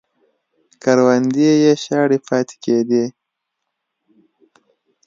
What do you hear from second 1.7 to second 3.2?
شاړې پاتې کېدې